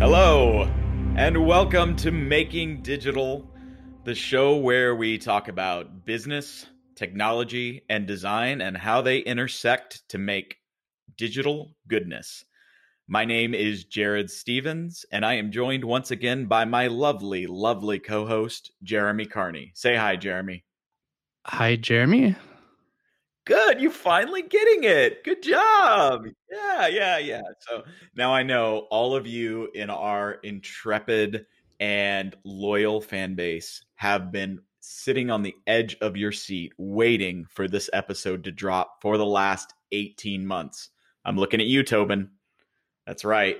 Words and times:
Hello, 0.00 0.68
and 1.14 1.46
welcome 1.46 1.94
to 1.96 2.10
Making 2.10 2.82
Digital, 2.82 3.48
the 4.02 4.16
show 4.16 4.56
where 4.56 4.96
we 4.96 5.18
talk 5.18 5.46
about 5.46 6.04
business, 6.04 6.66
technology, 6.96 7.84
and 7.88 8.08
design 8.08 8.60
and 8.60 8.76
how 8.76 9.00
they 9.02 9.18
intersect 9.18 10.02
to 10.08 10.18
make 10.18 10.56
digital 11.16 11.76
goodness. 11.86 12.44
My 13.06 13.24
name 13.24 13.54
is 13.54 13.84
Jared 13.84 14.32
Stevens, 14.32 15.06
and 15.12 15.24
I 15.24 15.34
am 15.34 15.52
joined 15.52 15.84
once 15.84 16.10
again 16.10 16.46
by 16.46 16.64
my 16.64 16.88
lovely, 16.88 17.46
lovely 17.46 18.00
co 18.00 18.26
host, 18.26 18.72
Jeremy 18.82 19.26
Carney. 19.26 19.70
Say 19.74 19.94
hi, 19.94 20.16
Jeremy. 20.16 20.64
Hi, 21.46 21.76
Jeremy. 21.76 22.34
Good. 23.44 23.80
You 23.80 23.90
finally 23.90 24.42
getting 24.42 24.84
it. 24.84 25.24
Good 25.24 25.42
job. 25.42 26.26
Yeah, 26.50 26.86
yeah, 26.86 27.18
yeah. 27.18 27.42
So 27.60 27.82
now 28.14 28.32
I 28.32 28.42
know 28.42 28.86
all 28.90 29.16
of 29.16 29.26
you 29.26 29.68
in 29.74 29.90
our 29.90 30.34
intrepid 30.44 31.46
and 31.80 32.36
loyal 32.44 33.00
fan 33.00 33.34
base 33.34 33.84
have 33.96 34.30
been 34.30 34.60
sitting 34.80 35.30
on 35.30 35.42
the 35.42 35.54
edge 35.66 35.96
of 36.00 36.16
your 36.16 36.30
seat 36.30 36.72
waiting 36.78 37.44
for 37.50 37.66
this 37.66 37.90
episode 37.92 38.44
to 38.44 38.52
drop 38.52 39.00
for 39.00 39.16
the 39.16 39.26
last 39.26 39.74
18 39.90 40.46
months. 40.46 40.90
I'm 41.24 41.36
looking 41.36 41.60
at 41.60 41.66
you, 41.66 41.82
Tobin. 41.82 42.30
That's 43.06 43.24
right. 43.24 43.58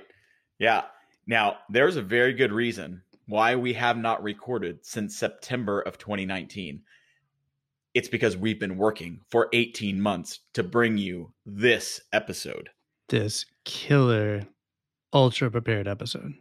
Yeah. 0.59 0.83
Now, 1.27 1.57
there's 1.69 1.97
a 1.97 2.01
very 2.01 2.33
good 2.33 2.51
reason 2.51 3.01
why 3.27 3.55
we 3.55 3.73
have 3.73 3.97
not 3.97 4.23
recorded 4.23 4.85
since 4.85 5.17
September 5.17 5.81
of 5.81 5.97
2019 5.97 6.81
it's 7.93 8.09
because 8.09 8.35
we've 8.35 8.59
been 8.59 8.77
working 8.77 9.21
for 9.29 9.49
18 9.53 10.01
months 10.01 10.39
to 10.53 10.63
bring 10.63 10.97
you 10.97 11.33
this 11.45 12.01
episode. 12.11 12.69
This 13.09 13.45
killer, 13.65 14.47
ultra 15.13 15.51
prepared 15.51 15.87
episode. 15.87 16.33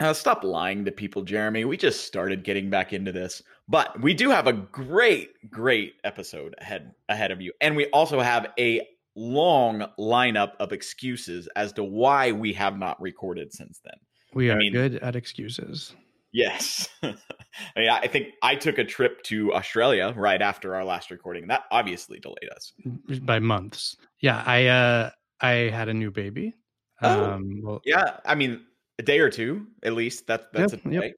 Uh, 0.00 0.14
stop 0.14 0.44
lying 0.44 0.84
to 0.86 0.92
people, 0.92 1.22
Jeremy. 1.22 1.64
We 1.64 1.76
just 1.76 2.06
started 2.06 2.42
getting 2.42 2.70
back 2.70 2.92
into 2.92 3.12
this, 3.12 3.42
but 3.68 4.00
we 4.00 4.14
do 4.14 4.30
have 4.30 4.46
a 4.46 4.52
great, 4.52 5.50
great 5.50 5.94
episode 6.04 6.54
ahead 6.58 6.94
ahead 7.08 7.30
of 7.30 7.42
you, 7.42 7.52
and 7.60 7.76
we 7.76 7.86
also 7.86 8.20
have 8.20 8.46
a 8.58 8.86
long 9.14 9.86
lineup 9.98 10.52
of 10.58 10.72
excuses 10.72 11.48
as 11.54 11.72
to 11.74 11.84
why 11.84 12.32
we 12.32 12.52
have 12.54 12.78
not 12.78 13.00
recorded 13.00 13.52
since 13.52 13.80
then. 13.84 13.94
We 14.32 14.50
are 14.50 14.54
I 14.54 14.58
mean, 14.58 14.72
good 14.72 14.96
at 14.96 15.16
excuses. 15.16 15.94
Yes. 16.32 16.88
I, 17.76 17.80
mean, 17.80 17.90
I 17.90 18.06
think 18.06 18.28
I 18.42 18.54
took 18.54 18.78
a 18.78 18.84
trip 18.84 19.22
to 19.24 19.52
Australia 19.54 20.12
right 20.16 20.40
after 20.40 20.74
our 20.74 20.84
last 20.84 21.10
recording. 21.10 21.48
That 21.48 21.64
obviously 21.70 22.20
delayed 22.20 22.50
us 22.54 22.72
by 23.22 23.38
months. 23.38 23.96
Yeah, 24.20 24.42
I 24.44 24.66
uh 24.66 25.10
I 25.40 25.50
had 25.50 25.88
a 25.88 25.94
new 25.94 26.10
baby. 26.10 26.54
Oh, 27.02 27.32
um 27.32 27.60
well, 27.62 27.80
yeah, 27.84 28.18
I 28.24 28.34
mean 28.34 28.62
a 28.98 29.02
day 29.02 29.18
or 29.20 29.30
two 29.30 29.66
at 29.82 29.94
least. 29.94 30.26
That 30.26 30.52
that's 30.52 30.72
yep, 30.72 30.84
a 30.84 30.88
day. 30.88 31.14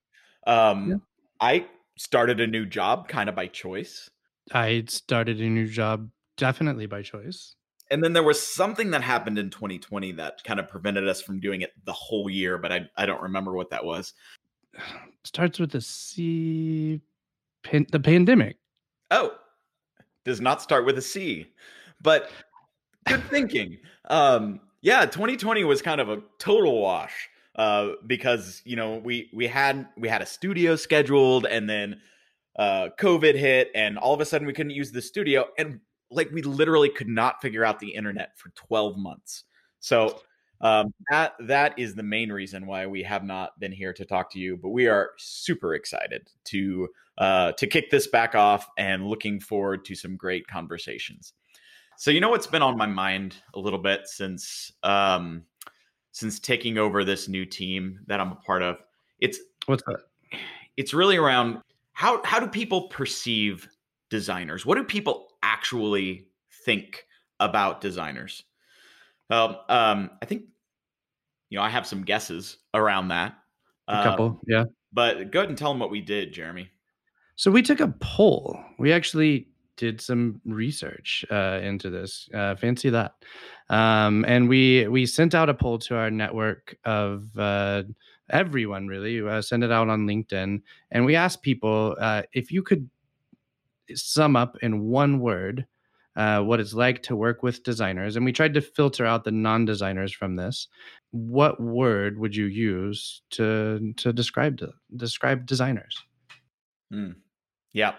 Yep. 0.47 0.55
Um 0.55 0.91
yep. 0.91 1.01
I 1.41 1.67
started 1.99 2.41
a 2.41 2.47
new 2.47 2.67
job 2.67 3.09
kind 3.09 3.29
of 3.29 3.35
by 3.35 3.49
choice. 3.49 4.11
I 4.53 4.85
started 4.89 5.41
a 5.41 5.49
new 5.49 5.67
job 5.67 6.09
definitely 6.37 6.87
by 6.87 7.03
choice. 7.03 7.55
And 7.91 8.03
then 8.03 8.15
there 8.15 8.23
was 8.23 8.41
something 8.41 8.93
that 8.93 9.03
happened 9.03 9.39
in 9.39 9.51
2020 9.51 10.13
that 10.13 10.43
kind 10.45 10.59
of 10.59 10.67
prevented 10.67 11.07
us 11.07 11.21
from 11.21 11.41
doing 11.41 11.61
it 11.61 11.73
the 11.85 11.93
whole 11.93 12.31
year, 12.31 12.57
but 12.57 12.73
I, 12.73 12.89
I 12.97 13.05
don't 13.05 13.21
remember 13.21 13.53
what 13.53 13.69
that 13.71 13.85
was 13.85 14.15
starts 15.25 15.59
with 15.59 15.75
a 15.75 15.81
C. 15.81 17.01
Pan, 17.63 17.87
the 17.91 18.01
pandemic. 18.01 18.57
Oh, 19.11 19.33
does 20.25 20.41
not 20.41 20.63
start 20.63 20.85
with 20.85 20.99
a 20.99 21.03
C, 21.03 21.47
but 22.01 22.31
good 23.07 23.23
thinking. 23.25 23.79
Um, 24.09 24.61
yeah, 24.81 25.07
2020 25.07 25.65
was 25.65 25.83
kind 25.83 26.01
of 26.01 26.09
a 26.09 26.23
total 26.39 26.81
wash 26.81 27.29
uh, 27.57 27.91
because 28.07 28.63
you 28.65 28.77
know 28.77 28.97
we 28.97 29.31
we 29.33 29.47
had 29.47 29.89
we 29.97 30.09
had 30.09 30.23
a 30.23 30.27
studio 30.27 30.77
scheduled 30.77 31.47
and 31.47 31.69
then 31.69 32.01
uh, 32.57 32.89
COVID 32.99 33.35
hit 33.35 33.71
and 33.75 33.99
all 33.99 34.15
of 34.15 34.21
a 34.21 34.25
sudden 34.25 34.47
we 34.47 34.53
couldn't 34.53 34.71
use 34.71 34.93
the 34.93 35.03
studio 35.03 35.47
and 35.59 35.81
like 36.11 36.31
we 36.33 36.43
literally 36.43 36.91
could 36.91 37.09
not 37.09 37.41
figure 37.41 37.65
out 37.65 37.79
the 37.79 37.89
internet 37.89 38.39
for 38.39 38.51
12 38.51 38.99
months. 38.99 39.45
So 39.81 40.21
um, 40.63 40.95
that 41.11 41.35
that 41.41 41.79
is 41.79 41.95
the 41.95 42.03
main 42.03 42.31
reason 42.31 42.67
why 42.67 42.87
we 42.87 43.03
have 43.03 43.25
not 43.25 43.59
been 43.59 43.73
here 43.73 43.93
to 43.93 44.05
talk 44.05 44.31
to 44.33 44.39
you, 44.39 44.57
but 44.57 44.71
we 44.71 44.87
are 44.87 45.11
super 45.19 45.75
excited 45.75 46.29
to 46.45 46.89
uh, 47.19 47.53
to 47.53 47.67
kick 47.67 47.91
this 47.91 48.07
back 48.07 48.35
off 48.35 48.69
and 48.79 49.07
looking 49.07 49.41
forward 49.41 49.85
to 49.85 49.95
some 49.95 50.17
great 50.17 50.47
conversations. 50.47 51.35
So 51.99 52.11
you 52.11 52.21
know 52.21 52.31
what's 52.31 52.47
been 52.47 52.63
on 52.63 52.77
my 52.77 52.87
mind 52.87 53.37
a 53.55 53.59
little 53.59 53.79
bit 53.79 54.03
since 54.07 54.73
um, 54.85 55.43
since 56.13 56.39
taking 56.39 56.79
over 56.79 57.05
this 57.05 57.29
new 57.29 57.45
team 57.45 57.99
that 58.07 58.21
I'm 58.21 58.33
a 58.33 58.37
part 58.37 58.63
of. 58.63 58.77
It's 59.19 59.41
what's 59.67 59.83
that? 59.85 59.99
It's 60.77 60.95
really 60.95 61.17
around 61.17 61.59
how 61.93 62.23
how 62.25 62.39
do 62.39 62.47
people 62.47 62.89
perceive 62.89 63.69
designers? 64.11 64.65
What 64.65 64.77
do 64.77 64.85
people 64.85 65.29
actually 65.43 66.29
think 66.65 67.05
about 67.41 67.81
designers? 67.81 68.45
Well, 69.29 69.65
um, 69.69 70.11
I 70.21 70.27
think 70.27 70.45
you 71.53 71.59
know, 71.59 71.65
I 71.65 71.69
have 71.69 71.87
some 71.87 72.03
guesses 72.03 72.57
around 72.73 73.09
that. 73.09 73.35
A 73.87 74.03
couple, 74.03 74.27
um, 74.27 74.41
yeah. 74.49 74.65
But 74.91 75.31
go 75.31 75.41
ahead 75.41 75.51
and 75.51 75.59
tell 75.59 75.71
them 75.71 75.81
what 75.81 75.91
we 75.91 76.01
did, 76.01 76.33
Jeremy. 76.33 76.71
So 77.37 77.51
we 77.51 77.61
took 77.61 77.81
a 77.81 77.95
poll. 78.01 78.59
We 78.79 78.91
actually 78.91 79.49
did 79.77 80.01
some 80.01 80.41
research 80.47 81.27
uh, 81.31 81.61
into 81.63 81.91
this. 81.91 82.27
Uh, 82.33 82.57
fancy 82.57 82.89
that. 82.89 83.17
Um, 83.69 84.25
and 84.27 84.49
we 84.49 84.89
we 84.89 85.05
sent 85.05 85.35
out 85.35 85.51
a 85.51 85.55
poll 85.55 85.79
to 85.81 85.95
our 85.95 86.11
network 86.11 86.75
of 86.87 87.27
uh, 87.37 87.83
everyone. 88.31 88.87
Really, 88.87 89.21
uh, 89.21 89.43
send 89.43 89.63
it 89.63 89.71
out 89.71 89.91
on 89.91 90.07
LinkedIn, 90.07 90.63
and 90.91 91.05
we 91.05 91.17
asked 91.17 91.43
people 91.43 91.95
uh, 92.01 92.23
if 92.33 92.51
you 92.51 92.63
could 92.63 92.89
sum 93.93 94.37
up 94.37 94.57
in 94.63 94.85
one 94.85 95.21
word 95.21 95.67
uh, 96.17 96.41
what 96.43 96.61
it's 96.61 96.75
like 96.75 97.03
to 97.05 97.17
work 97.17 97.43
with 97.43 97.63
designers. 97.63 98.17
And 98.17 98.25
we 98.25 98.33
tried 98.33 98.55
to 98.55 98.61
filter 98.61 99.07
out 99.07 99.25
the 99.25 99.31
non 99.31 99.65
designers 99.65 100.13
from 100.13 100.37
this. 100.37 100.69
What 101.11 101.61
word 101.61 102.19
would 102.19 102.37
you 102.37 102.47
use 102.47 103.23
to 103.31 103.95
to 103.97 104.13
describe 104.13 104.61
describe 104.97 105.47
designers? 105.47 105.97
Mm. 106.93 107.17
Yeah, 107.73 107.95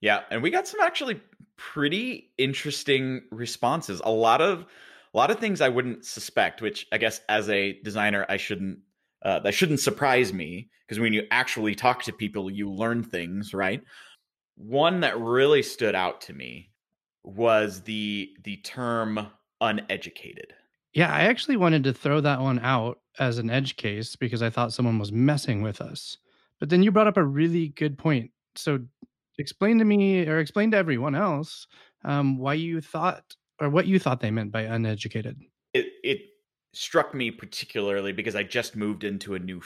yeah, 0.00 0.20
and 0.30 0.42
we 0.42 0.50
got 0.50 0.68
some 0.68 0.80
actually 0.80 1.20
pretty 1.56 2.30
interesting 2.38 3.22
responses. 3.30 4.00
A 4.04 4.10
lot 4.10 4.40
of 4.40 4.66
a 5.12 5.16
lot 5.16 5.30
of 5.30 5.38
things 5.38 5.60
I 5.60 5.68
wouldn't 5.68 6.04
suspect, 6.04 6.62
which 6.62 6.86
I 6.92 6.98
guess 6.98 7.20
as 7.28 7.48
a 7.48 7.80
designer 7.82 8.24
I 8.28 8.36
shouldn't 8.36 8.78
uh, 9.22 9.40
that 9.40 9.54
shouldn't 9.54 9.80
surprise 9.80 10.32
me 10.32 10.70
because 10.86 11.00
when 11.00 11.12
you 11.12 11.26
actually 11.30 11.74
talk 11.74 12.02
to 12.04 12.12
people, 12.12 12.50
you 12.50 12.70
learn 12.70 13.02
things, 13.02 13.52
right? 13.52 13.82
One 14.56 15.00
that 15.00 15.18
really 15.18 15.62
stood 15.62 15.94
out 15.94 16.22
to 16.22 16.32
me 16.32 16.69
was 17.24 17.82
the 17.82 18.30
the 18.44 18.56
term 18.58 19.28
uneducated. 19.60 20.54
Yeah, 20.92 21.12
I 21.12 21.20
actually 21.22 21.56
wanted 21.56 21.84
to 21.84 21.92
throw 21.92 22.20
that 22.20 22.40
one 22.40 22.58
out 22.60 23.00
as 23.18 23.38
an 23.38 23.50
edge 23.50 23.76
case 23.76 24.16
because 24.16 24.42
I 24.42 24.50
thought 24.50 24.72
someone 24.72 24.98
was 24.98 25.12
messing 25.12 25.62
with 25.62 25.80
us. 25.80 26.18
But 26.58 26.68
then 26.68 26.82
you 26.82 26.90
brought 26.90 27.06
up 27.06 27.16
a 27.16 27.24
really 27.24 27.68
good 27.68 27.96
point. 27.96 28.30
So 28.56 28.80
explain 29.38 29.78
to 29.78 29.84
me 29.84 30.26
or 30.26 30.38
explain 30.38 30.70
to 30.72 30.76
everyone 30.76 31.14
else 31.14 31.66
um, 32.04 32.38
why 32.38 32.54
you 32.54 32.80
thought 32.80 33.36
or 33.60 33.68
what 33.68 33.86
you 33.86 33.98
thought 33.98 34.20
they 34.20 34.30
meant 34.30 34.52
by 34.52 34.62
uneducated. 34.62 35.40
It 35.74 35.86
it 36.02 36.20
struck 36.72 37.14
me 37.14 37.30
particularly 37.30 38.12
because 38.12 38.36
I 38.36 38.42
just 38.42 38.76
moved 38.76 39.04
into 39.04 39.34
a 39.34 39.38
new 39.38 39.62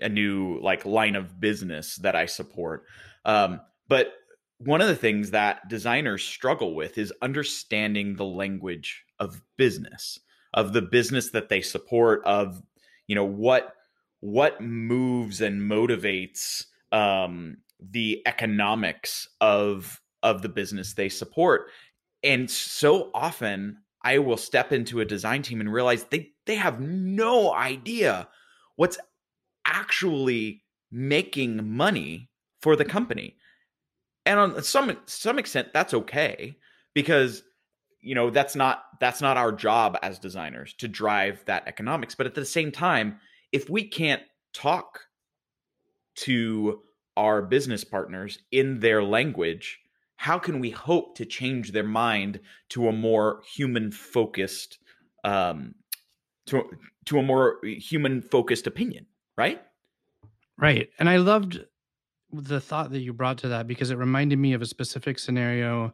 a 0.00 0.08
new 0.08 0.60
like 0.62 0.84
line 0.84 1.16
of 1.16 1.40
business 1.40 1.96
that 1.96 2.14
I 2.14 2.26
support. 2.26 2.84
Um, 3.24 3.60
but 3.88 4.12
one 4.58 4.80
of 4.80 4.88
the 4.88 4.96
things 4.96 5.30
that 5.30 5.68
designers 5.68 6.22
struggle 6.24 6.74
with 6.74 6.98
is 6.98 7.12
understanding 7.22 8.16
the 8.16 8.24
language 8.24 9.04
of 9.18 9.42
business 9.56 10.18
of 10.54 10.72
the 10.72 10.82
business 10.82 11.30
that 11.30 11.48
they 11.48 11.60
support 11.60 12.22
of 12.24 12.62
you 13.06 13.14
know 13.14 13.24
what 13.24 13.74
what 14.20 14.60
moves 14.60 15.40
and 15.40 15.60
motivates 15.62 16.64
um, 16.90 17.58
the 17.80 18.22
economics 18.26 19.28
of 19.40 20.00
of 20.22 20.42
the 20.42 20.48
business 20.48 20.94
they 20.94 21.08
support. 21.08 21.70
And 22.22 22.50
so 22.50 23.10
often 23.14 23.78
i 24.02 24.18
will 24.18 24.36
step 24.36 24.72
into 24.72 25.00
a 25.00 25.04
design 25.04 25.42
team 25.42 25.60
and 25.60 25.72
realize 25.72 26.04
they 26.04 26.30
they 26.46 26.54
have 26.54 26.80
no 26.80 27.52
idea 27.54 28.28
what's 28.76 28.98
actually 29.66 30.62
making 30.90 31.68
money 31.68 32.30
for 32.62 32.76
the 32.76 32.84
company 32.84 33.36
and 34.28 34.38
on 34.38 34.62
some 34.62 34.96
some 35.06 35.38
extent 35.38 35.68
that's 35.72 35.94
okay 35.94 36.54
because 36.94 37.42
you 38.00 38.14
know 38.14 38.30
that's 38.30 38.54
not 38.54 38.84
that's 39.00 39.20
not 39.20 39.36
our 39.36 39.50
job 39.50 39.96
as 40.02 40.18
designers 40.18 40.74
to 40.74 40.86
drive 40.86 41.42
that 41.46 41.66
economics. 41.66 42.14
But 42.14 42.26
at 42.26 42.34
the 42.34 42.44
same 42.44 42.70
time 42.70 43.18
if 43.50 43.70
we 43.70 43.88
can't 43.88 44.22
talk 44.52 45.00
to 46.16 46.82
our 47.16 47.42
business 47.42 47.82
partners 47.82 48.38
in 48.52 48.80
their 48.80 49.02
language 49.02 49.80
how 50.16 50.38
can 50.38 50.58
we 50.58 50.70
hope 50.70 51.16
to 51.16 51.24
change 51.24 51.70
their 51.70 51.84
mind 51.84 52.40
to 52.68 52.88
a 52.88 52.92
more 52.92 53.40
human 53.54 53.90
focused 53.90 54.78
um 55.24 55.74
to 56.46 56.64
to 57.06 57.18
a 57.18 57.22
more 57.22 57.58
human 57.64 58.20
focused 58.20 58.66
opinion 58.66 59.06
right? 59.36 59.62
Right. 60.56 60.90
And 60.98 61.08
i 61.08 61.16
loved 61.16 61.64
the 62.32 62.60
thought 62.60 62.90
that 62.90 63.00
you 63.00 63.12
brought 63.12 63.38
to 63.38 63.48
that 63.48 63.66
because 63.66 63.90
it 63.90 63.98
reminded 63.98 64.38
me 64.38 64.52
of 64.52 64.62
a 64.62 64.66
specific 64.66 65.18
scenario 65.18 65.92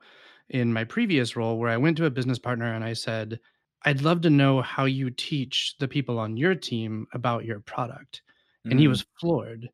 in 0.50 0.72
my 0.72 0.84
previous 0.84 1.36
role 1.36 1.58
where 1.58 1.70
i 1.70 1.76
went 1.76 1.96
to 1.96 2.06
a 2.06 2.10
business 2.10 2.38
partner 2.38 2.74
and 2.74 2.84
i 2.84 2.92
said 2.92 3.38
i'd 3.84 4.02
love 4.02 4.20
to 4.20 4.30
know 4.30 4.60
how 4.60 4.84
you 4.84 5.10
teach 5.10 5.74
the 5.78 5.88
people 5.88 6.18
on 6.18 6.36
your 6.36 6.54
team 6.54 7.06
about 7.14 7.44
your 7.44 7.60
product 7.60 8.22
and 8.64 8.72
mm-hmm. 8.72 8.80
he 8.80 8.88
was 8.88 9.06
floored 9.20 9.68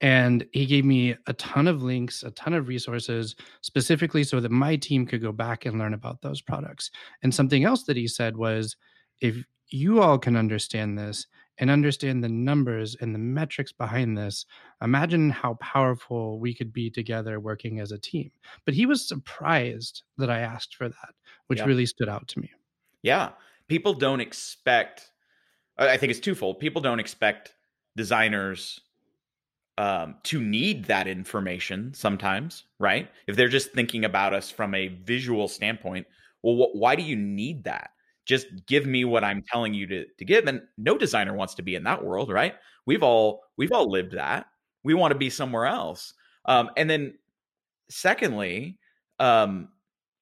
and 0.00 0.46
he 0.52 0.66
gave 0.66 0.84
me 0.84 1.16
a 1.26 1.32
ton 1.34 1.66
of 1.66 1.82
links 1.82 2.22
a 2.22 2.30
ton 2.32 2.52
of 2.52 2.68
resources 2.68 3.34
specifically 3.62 4.24
so 4.24 4.40
that 4.40 4.50
my 4.50 4.76
team 4.76 5.06
could 5.06 5.22
go 5.22 5.32
back 5.32 5.64
and 5.64 5.78
learn 5.78 5.94
about 5.94 6.20
those 6.20 6.42
products 6.42 6.90
and 7.22 7.34
something 7.34 7.64
else 7.64 7.84
that 7.84 7.96
he 7.96 8.06
said 8.06 8.36
was 8.36 8.76
if 9.20 9.36
you 9.68 10.02
all 10.02 10.18
can 10.18 10.36
understand 10.36 10.98
this 10.98 11.26
and 11.58 11.70
understand 11.70 12.22
the 12.22 12.28
numbers 12.28 12.96
and 13.00 13.14
the 13.14 13.18
metrics 13.18 13.72
behind 13.72 14.16
this 14.16 14.46
imagine 14.82 15.30
how 15.30 15.54
powerful 15.54 16.38
we 16.38 16.54
could 16.54 16.72
be 16.72 16.90
together 16.90 17.38
working 17.40 17.80
as 17.80 17.92
a 17.92 17.98
team 17.98 18.30
but 18.64 18.74
he 18.74 18.86
was 18.86 19.06
surprised 19.06 20.02
that 20.18 20.30
i 20.30 20.40
asked 20.40 20.74
for 20.74 20.88
that 20.88 21.14
which 21.46 21.60
yeah. 21.60 21.66
really 21.66 21.86
stood 21.86 22.08
out 22.08 22.26
to 22.28 22.40
me 22.40 22.50
yeah 23.02 23.30
people 23.68 23.94
don't 23.94 24.20
expect 24.20 25.10
i 25.78 25.96
think 25.96 26.10
it's 26.10 26.20
twofold 26.20 26.58
people 26.58 26.80
don't 26.80 27.00
expect 27.00 27.54
designers 27.96 28.80
um, 29.78 30.16
to 30.24 30.40
need 30.40 30.84
that 30.86 31.08
information 31.08 31.92
sometimes, 31.94 32.64
right? 32.78 33.10
If 33.26 33.36
they're 33.36 33.48
just 33.48 33.72
thinking 33.72 34.04
about 34.04 34.32
us 34.32 34.50
from 34.50 34.74
a 34.74 34.88
visual 34.88 35.48
standpoint, 35.48 36.06
well, 36.42 36.54
wh- 36.54 36.76
why 36.76 36.94
do 36.94 37.02
you 37.02 37.16
need 37.16 37.64
that? 37.64 37.90
Just 38.26 38.46
give 38.66 38.86
me 38.86 39.04
what 39.04 39.24
I'm 39.24 39.42
telling 39.42 39.74
you 39.74 39.86
to, 39.86 40.04
to 40.18 40.24
give. 40.24 40.46
And 40.46 40.62
no 40.78 40.96
designer 40.96 41.34
wants 41.34 41.54
to 41.56 41.62
be 41.62 41.74
in 41.74 41.84
that 41.84 42.04
world, 42.04 42.30
right? 42.30 42.54
We've 42.86 43.02
all 43.02 43.42
we've 43.56 43.72
all 43.72 43.90
lived 43.90 44.12
that. 44.12 44.46
We 44.82 44.94
want 44.94 45.12
to 45.12 45.18
be 45.18 45.30
somewhere 45.30 45.66
else. 45.66 46.14
Um, 46.46 46.70
and 46.76 46.88
then, 46.88 47.14
secondly, 47.90 48.78
um, 49.18 49.68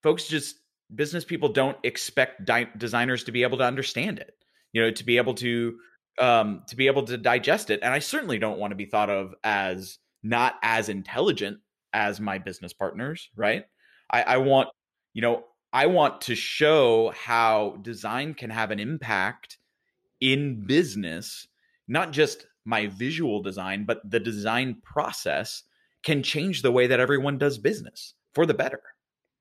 folks 0.03 0.29
just 0.29 0.57
business 0.95 1.25
people 1.25 1.49
don't 1.49 1.77
expect 1.83 2.45
di- 2.45 2.71
designers 2.77 3.25
to 3.25 3.33
be 3.33 3.43
able 3.43 3.59
to 3.59 3.65
understand 3.65 4.19
it. 4.19 4.35
You 4.73 4.83
know, 4.83 4.91
to 4.91 5.05
be 5.05 5.17
able 5.17 5.35
to 5.35 5.77
um, 6.19 6.63
to 6.69 6.77
be 6.77 6.87
able 6.87 7.05
to 7.05 7.17
digest 7.17 7.71
it. 7.71 7.81
And 7.83 7.93
I 7.93 7.99
certainly 7.99 8.39
don't 8.39 8.59
want 8.59 8.73
to 8.73 8.77
be 8.77 8.87
thought 8.87 9.11
of 9.11 9.35
as 9.45 9.99
not 10.23 10.55
as 10.63 10.89
intelligent 10.89 11.59
as 11.93 12.21
my 12.21 12.39
business 12.39 12.73
partners, 12.73 13.31
right? 13.37 13.65
I, 14.11 14.23
I 14.23 14.37
want, 14.39 14.69
you 15.15 15.23
know, 15.23 15.45
I 15.73 15.87
want 15.87 16.21
to 16.23 16.35
show 16.35 17.13
how 17.17 17.79
design 17.83 18.35
can 18.35 18.51
have 18.51 18.71
an 18.71 18.79
impact 18.79 19.59
in 20.21 20.67
business, 20.67 21.49
not 21.89 22.13
just 22.13 22.47
my 22.65 22.87
visual 22.89 23.43
design, 23.43 23.85
but 23.85 24.09
the 24.09 24.21
design 24.21 24.77
process 24.83 25.65
can 26.03 26.23
change 26.23 26.63
the 26.63 26.73
way 26.73 26.87
that 26.87 27.01
everyone 27.01 27.39
does 27.39 27.59
business 27.59 28.15
for 28.33 28.45
the 28.47 28.55
better. 28.55 28.83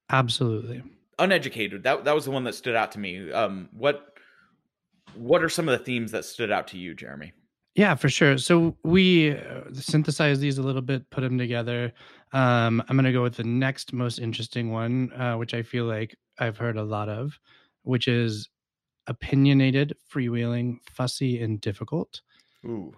Absolutely. 0.09 0.83
Uneducated. 1.19 1.83
That 1.83 2.05
that 2.05 2.15
was 2.15 2.25
the 2.25 2.31
one 2.31 2.43
that 2.45 2.55
stood 2.55 2.75
out 2.75 2.91
to 2.93 2.99
me. 2.99 3.31
Um, 3.31 3.69
what 3.73 4.07
what 5.15 5.43
are 5.43 5.49
some 5.49 5.67
of 5.67 5.77
the 5.77 5.83
themes 5.83 6.11
that 6.11 6.25
stood 6.25 6.51
out 6.51 6.67
to 6.69 6.77
you, 6.77 6.93
Jeremy? 6.93 7.33
Yeah, 7.75 7.95
for 7.95 8.09
sure. 8.09 8.37
So 8.37 8.75
we 8.83 9.31
uh, 9.31 9.61
synthesized 9.73 10.41
these 10.41 10.57
a 10.57 10.63
little 10.63 10.81
bit, 10.81 11.09
put 11.09 11.21
them 11.21 11.37
together. 11.37 11.93
Um, 12.33 12.83
I'm 12.87 12.97
going 12.97 13.05
to 13.05 13.13
go 13.13 13.23
with 13.23 13.37
the 13.37 13.43
next 13.43 13.93
most 13.93 14.19
interesting 14.19 14.71
one, 14.71 15.11
uh, 15.13 15.35
which 15.35 15.53
I 15.53 15.63
feel 15.63 15.85
like 15.85 16.15
I've 16.37 16.57
heard 16.57 16.77
a 16.77 16.83
lot 16.83 17.07
of, 17.07 17.39
which 17.83 18.07
is 18.07 18.49
opinionated, 19.07 19.95
freewheeling, 20.13 20.79
fussy, 20.89 21.41
and 21.41 21.61
difficult. 21.61 22.21
Ooh, 22.65 22.93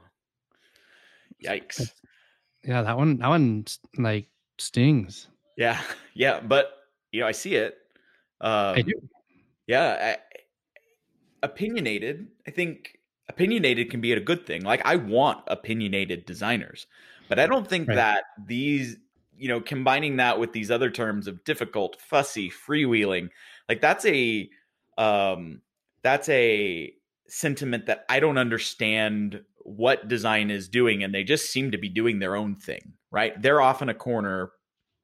yikes! 1.44 1.92
Yeah, 2.64 2.82
that 2.82 2.98
one. 2.98 3.18
That 3.18 3.30
one 3.30 3.66
like 3.98 4.28
stings. 4.58 5.28
Yeah, 5.56 5.80
yeah, 6.16 6.40
but 6.40 6.72
you 7.12 7.22
know, 7.22 7.28
I 7.28 7.32
see 7.32 7.56
it. 7.56 7.76
Um, 8.42 8.76
I 8.76 8.82
do. 8.82 8.94
Yeah, 9.68 10.16
opinionated, 11.44 12.28
I 12.48 12.52
think 12.52 12.98
opinionated 13.30 13.90
can 13.90 14.02
be 14.02 14.12
a 14.12 14.20
good 14.20 14.46
thing. 14.46 14.64
Like 14.64 14.82
I 14.86 14.96
want 14.96 15.40
opinionated 15.48 16.26
designers, 16.26 16.88
but 17.30 17.40
I 17.40 17.48
don't 17.48 17.68
think 17.68 17.88
right. 17.88 17.96
that 17.96 18.24
these, 18.46 18.98
you 19.38 19.48
know, 19.48 19.62
combining 19.62 20.18
that 20.18 20.40
with 20.40 20.54
these 20.54 20.72
other 20.72 20.90
terms 20.90 21.28
of 21.28 21.44
difficult, 21.44 22.00
fussy, 22.02 22.50
freewheeling, 22.50 23.30
like 23.70 23.82
that's 23.82 24.06
a 24.06 24.50
um 24.98 25.62
that's 26.04 26.30
a 26.30 26.94
sentiment 27.28 27.88
that 27.88 28.06
I 28.10 28.20
don't 28.20 28.38
understand 28.38 29.42
what 29.60 30.08
design 30.08 30.52
is 30.52 30.68
doing 30.68 31.04
and 31.04 31.16
they 31.16 31.24
just 31.24 31.50
seem 31.50 31.72
to 31.72 31.78
be 31.78 31.90
doing 31.90 32.20
their 32.20 32.36
own 32.36 32.56
thing, 32.56 32.94
right? 33.12 33.42
They're 33.42 33.62
off 33.62 33.82
in 33.82 33.90
a 33.90 33.94
corner 33.94 34.52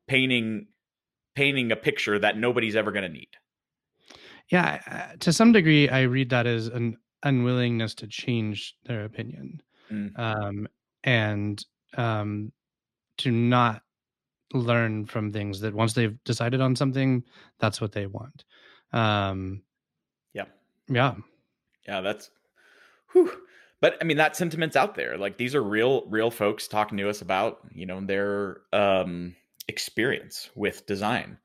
painting 0.07 0.67
painting 1.35 1.71
a 1.71 1.75
picture 1.75 2.19
that 2.19 2.37
nobody's 2.37 2.75
ever 2.75 2.91
going 2.91 3.03
to 3.03 3.17
need 3.17 3.29
yeah 4.49 5.13
to 5.19 5.31
some 5.31 5.51
degree 5.51 5.87
i 5.87 6.01
read 6.01 6.29
that 6.31 6.47
as 6.47 6.67
an 6.67 6.97
unwillingness 7.23 7.95
to 7.95 8.07
change 8.07 8.75
their 8.85 9.05
opinion 9.05 9.61
mm. 9.91 10.17
um, 10.17 10.67
and 11.03 11.63
um, 11.97 12.51
to 13.17 13.31
not 13.31 13.81
learn 14.53 15.05
from 15.05 15.31
things 15.31 15.59
that 15.59 15.73
once 15.73 15.93
they've 15.93 16.23
decided 16.23 16.61
on 16.61 16.75
something 16.75 17.23
that's 17.59 17.79
what 17.79 17.91
they 17.91 18.07
want. 18.07 18.43
Um, 18.93 19.61
yeah. 20.33 20.45
yeah. 20.87 21.15
Yeah 21.87 22.01
that's 22.01 22.29
whew. 23.13 23.31
but 23.81 23.97
i 23.99 24.03
mean 24.03 24.17
that 24.17 24.35
sentiment's 24.35 24.75
out 24.75 24.95
there. 24.95 25.17
Like 25.17 25.37
these 25.37 25.55
are 25.55 25.63
real 25.63 26.05
real 26.07 26.31
folks 26.31 26.67
talking 26.67 26.97
to 26.97 27.09
us 27.09 27.21
about 27.21 27.59
you 27.71 27.85
know 27.85 28.01
their 28.01 28.61
um 28.73 29.35
experience 29.69 30.49
with 30.55 30.85
design. 30.85 31.37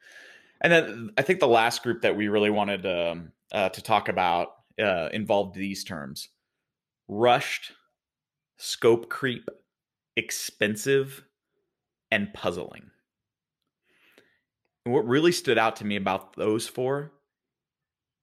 And 0.61 0.73
then 0.73 1.11
I 1.19 1.23
think 1.23 1.41
the 1.41 1.47
last 1.47 1.82
group 1.82 2.03
that 2.03 2.17
we 2.17 2.29
really 2.29 2.50
wanted 2.50 2.87
um, 2.87 3.32
uh, 3.53 3.69
to 3.69 3.82
talk 3.82 4.09
about 4.09 4.55
uh, 4.81 5.09
involved 5.12 5.55
these 5.55 5.85
terms 5.85 6.29
rushed, 7.09 7.73
scope 8.56 9.09
creep, 9.09 9.49
expensive, 10.17 11.25
and 12.11 12.32
puzzling. 12.32 12.91
And 14.85 14.94
what 14.94 15.06
really 15.06 15.32
stood 15.32 15.59
out 15.59 15.76
to 15.76 15.85
me 15.85 15.97
about 15.97 16.37
those 16.37 16.67
four 16.67 17.12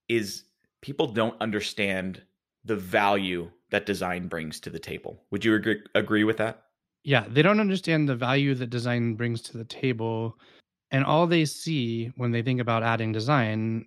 is 0.10 0.44
people 0.82 1.08
don't 1.08 1.40
understand 1.42 2.22
the 2.66 2.75
value 2.75 3.50
that 3.70 3.86
design 3.86 4.28
brings 4.28 4.60
to 4.60 4.70
the 4.70 4.80
table. 4.80 5.24
Would 5.32 5.46
you 5.46 5.56
agree, 5.56 5.82
agree 5.96 6.24
with 6.24 6.38
that? 6.38 6.64
Yeah, 7.04 7.25
they 7.28 7.42
don't 7.42 7.60
understand 7.60 8.08
the 8.08 8.16
value 8.16 8.54
that 8.56 8.70
design 8.70 9.16
brings 9.16 9.42
to 9.44 9.58
the 9.58 9.66
table 9.66 10.38
and 10.92 11.06
all 11.06 11.25
they 11.25 11.46
see 11.46 12.12
when 12.18 12.32
they 12.32 12.42
think 12.42 12.60
about 12.60 12.84
adding 12.84 13.12
design 13.12 13.86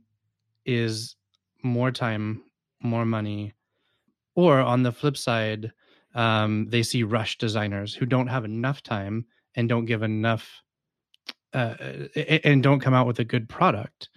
is 0.65 1.17
more 1.62 1.91
time 1.91 2.43
more 2.85 3.05
money 3.05 3.53
or 4.35 4.61
on 4.61 4.83
the 4.83 4.93
flip 4.93 5.17
side 5.17 5.73
um, 6.14 6.67
they 6.69 6.83
see 6.83 7.03
rush 7.03 7.38
designers 7.38 7.95
who 7.95 8.07
don't 8.07 8.29
have 8.29 8.45
enough 8.45 8.83
time 8.83 9.25
and 9.57 9.69
don't 9.69 9.85
give 9.85 10.03
enough 10.03 10.62
uh, 11.53 11.75
and 12.45 12.62
don't 12.62 12.81
come 12.81 12.95
out 12.95 13.07
with 13.07 13.21
a 13.21 13.25
good 13.25 13.49
product 13.49 14.09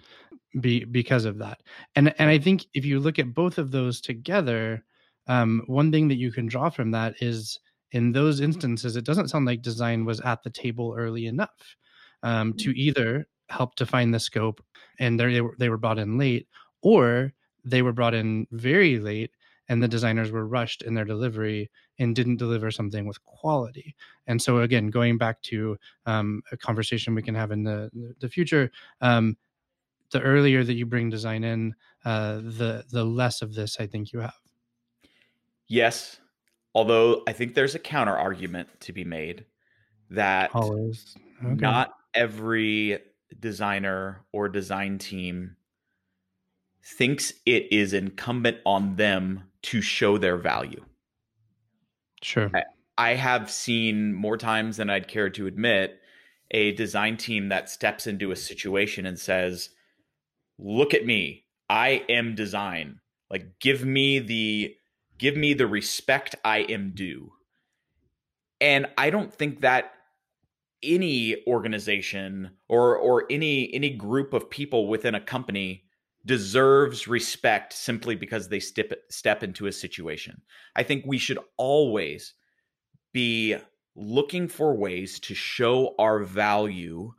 be, 0.60 0.84
because 0.84 1.24
of 1.24 1.38
that 1.38 1.62
and 1.94 2.14
and 2.18 2.30
i 2.30 2.38
think 2.38 2.66
if 2.74 2.84
you 2.84 2.98
look 3.00 3.18
at 3.18 3.34
both 3.34 3.58
of 3.58 3.70
those 3.70 4.00
together 4.00 4.84
um, 5.26 5.62
one 5.66 5.92
thing 5.92 6.08
that 6.08 6.16
you 6.16 6.32
can 6.32 6.46
draw 6.46 6.70
from 6.70 6.90
that 6.90 7.14
is 7.20 7.58
in 7.92 8.12
those 8.12 8.40
instances 8.40 8.96
it 8.96 9.04
doesn't 9.04 9.28
sound 9.28 9.46
like 9.46 9.62
design 9.62 10.04
was 10.04 10.20
at 10.20 10.42
the 10.42 10.50
table 10.50 10.94
early 10.96 11.26
enough 11.26 11.76
um, 12.22 12.52
to 12.54 12.70
mm-hmm. 12.70 12.78
either 12.80 13.28
help 13.50 13.74
define 13.76 14.10
the 14.10 14.20
scope 14.20 14.62
and 14.98 15.18
they 15.18 15.40
were, 15.40 15.54
they 15.58 15.68
were 15.68 15.78
brought 15.78 15.98
in 15.98 16.18
late 16.18 16.48
or 16.82 17.32
they 17.70 17.82
were 17.82 17.92
brought 17.92 18.14
in 18.14 18.46
very 18.50 18.98
late 18.98 19.32
and 19.68 19.82
the 19.82 19.88
designers 19.88 20.30
were 20.30 20.46
rushed 20.46 20.82
in 20.82 20.94
their 20.94 21.04
delivery 21.04 21.70
and 21.98 22.16
didn't 22.16 22.36
deliver 22.38 22.70
something 22.70 23.06
with 23.06 23.22
quality. 23.24 23.94
And 24.26 24.40
so 24.40 24.58
again 24.60 24.88
going 24.88 25.18
back 25.18 25.42
to 25.42 25.78
um, 26.06 26.42
a 26.52 26.56
conversation 26.56 27.14
we 27.14 27.22
can 27.22 27.34
have 27.34 27.50
in 27.50 27.64
the 27.64 27.90
the 28.20 28.28
future 28.28 28.70
um, 29.00 29.36
the 30.10 30.22
earlier 30.22 30.64
that 30.64 30.74
you 30.74 30.86
bring 30.86 31.10
design 31.10 31.44
in 31.44 31.74
uh, 32.04 32.36
the 32.36 32.84
the 32.90 33.04
less 33.04 33.42
of 33.42 33.54
this 33.54 33.80
i 33.80 33.86
think 33.86 34.12
you 34.12 34.20
have. 34.20 34.34
Yes 35.68 36.20
although 36.74 37.22
i 37.26 37.32
think 37.32 37.54
there's 37.54 37.74
a 37.74 37.78
counter 37.80 38.16
argument 38.16 38.68
to 38.80 38.92
be 38.92 39.02
made 39.04 39.46
that 40.10 40.70
Okay. 41.44 41.58
not 41.60 41.94
every 42.14 43.00
designer 43.40 44.24
or 44.32 44.48
design 44.48 44.98
team 44.98 45.56
thinks 46.82 47.32
it 47.44 47.70
is 47.72 47.92
incumbent 47.92 48.58
on 48.64 48.96
them 48.96 49.44
to 49.62 49.80
show 49.80 50.18
their 50.18 50.36
value. 50.36 50.84
Sure. 52.22 52.50
I, 52.54 52.62
I 52.96 53.14
have 53.14 53.50
seen 53.50 54.14
more 54.14 54.36
times 54.36 54.76
than 54.76 54.90
I'd 54.90 55.08
care 55.08 55.30
to 55.30 55.46
admit 55.46 56.00
a 56.50 56.72
design 56.72 57.16
team 57.16 57.48
that 57.48 57.70
steps 57.70 58.06
into 58.06 58.30
a 58.30 58.36
situation 58.36 59.06
and 59.06 59.18
says, 59.18 59.70
"Look 60.58 60.94
at 60.94 61.06
me. 61.06 61.44
I 61.68 62.04
am 62.08 62.34
design. 62.34 63.00
Like 63.30 63.60
give 63.60 63.84
me 63.84 64.18
the 64.18 64.74
give 65.18 65.36
me 65.36 65.54
the 65.54 65.66
respect 65.66 66.34
I 66.44 66.58
am 66.60 66.92
due." 66.94 67.32
And 68.60 68.86
I 68.96 69.10
don't 69.10 69.32
think 69.32 69.60
that 69.60 69.92
any 70.82 71.44
organization 71.46 72.50
or 72.68 72.96
or 72.96 73.26
any 73.30 73.72
any 73.74 73.90
group 73.90 74.32
of 74.32 74.50
people 74.50 74.88
within 74.88 75.14
a 75.14 75.20
company 75.20 75.84
deserves 76.24 77.08
respect 77.08 77.72
simply 77.72 78.14
because 78.14 78.48
they 78.48 78.60
step 78.60 78.92
step 79.10 79.42
into 79.42 79.66
a 79.66 79.72
situation. 79.72 80.42
I 80.76 80.82
think 80.82 81.04
we 81.06 81.18
should 81.18 81.38
always 81.56 82.34
be 83.12 83.56
looking 83.96 84.48
for 84.48 84.76
ways 84.76 85.18
to 85.20 85.34
show 85.34 85.94
our 85.98 86.22
value 86.24 87.12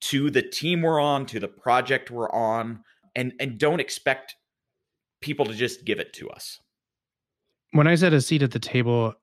to 0.00 0.30
the 0.30 0.42
team 0.42 0.82
we're 0.82 1.00
on, 1.00 1.26
to 1.26 1.40
the 1.40 1.48
project 1.48 2.10
we're 2.10 2.30
on, 2.30 2.82
and 3.14 3.32
and 3.40 3.58
don't 3.58 3.80
expect 3.80 4.36
people 5.20 5.46
to 5.46 5.54
just 5.54 5.84
give 5.84 5.98
it 5.98 6.12
to 6.14 6.28
us. 6.30 6.60
When 7.72 7.86
I 7.86 7.94
said 7.94 8.12
a 8.14 8.20
seat 8.20 8.42
at 8.42 8.52
the 8.52 8.58
table, 8.58 9.14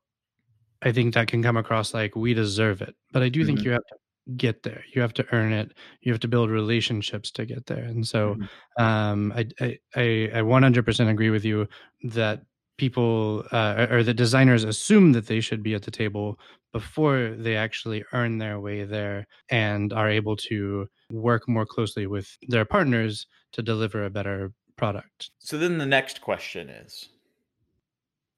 I 0.81 0.91
think 0.91 1.13
that 1.13 1.27
can 1.27 1.41
come 1.41 1.57
across 1.57 1.93
like 1.93 2.15
we 2.15 2.33
deserve 2.33 2.81
it. 2.81 2.95
But 3.11 3.23
I 3.23 3.29
do 3.29 3.45
think 3.45 3.59
Mhm. 3.59 3.65
you 3.65 3.71
have 3.71 3.85
to 3.87 3.95
get 4.37 4.63
there. 4.63 4.83
You 4.93 5.01
have 5.01 5.13
to 5.15 5.25
earn 5.31 5.51
it. 5.51 5.73
You 6.01 6.11
have 6.11 6.19
to 6.21 6.27
build 6.27 6.49
relationships 6.49 7.31
to 7.31 7.45
get 7.45 7.65
there. 7.65 7.83
And 7.83 8.07
so 8.07 8.35
Mhm. 8.35 8.49
um, 8.81 9.31
I, 9.35 9.47
I, 9.59 9.79
I 9.95 10.29
I 10.35 10.41
100% 10.41 11.09
agree 11.09 11.29
with 11.29 11.45
you 11.45 11.67
that 12.03 12.43
people 12.77 13.45
uh, 13.51 13.87
or 13.89 14.03
the 14.03 14.13
designers 14.13 14.63
assume 14.63 15.11
that 15.11 15.27
they 15.27 15.39
should 15.39 15.61
be 15.61 15.75
at 15.75 15.83
the 15.83 15.91
table 15.91 16.39
before 16.71 17.35
they 17.37 17.55
actually 17.55 18.03
earn 18.13 18.39
their 18.39 18.59
way 18.59 18.83
there 18.83 19.27
and 19.49 19.93
are 19.93 20.09
able 20.09 20.35
to 20.35 20.87
work 21.11 21.47
more 21.47 21.65
closely 21.65 22.07
with 22.07 22.35
their 22.47 22.65
partners 22.65 23.27
to 23.51 23.61
deliver 23.61 24.05
a 24.05 24.09
better 24.09 24.51
product. 24.75 25.29
So 25.37 25.57
then 25.57 25.77
the 25.77 25.85
next 25.85 26.21
question 26.21 26.69
is 26.69 27.09